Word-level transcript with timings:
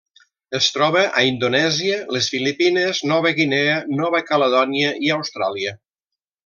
Es 0.59 0.69
troba 0.77 1.03
a 1.21 1.25
Indonèsia, 1.31 1.99
les 2.17 2.31
Filipines, 2.35 3.03
Nova 3.13 3.35
Guinea, 3.43 3.79
Nova 4.03 4.27
Caledònia 4.33 4.93
i 5.09 5.17
Austràlia. 5.21 5.81